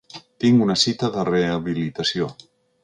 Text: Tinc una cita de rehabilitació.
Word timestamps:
Tinc 0.43 0.63
una 0.67 0.77
cita 0.85 1.11
de 1.19 1.27
rehabilitació. 1.31 2.33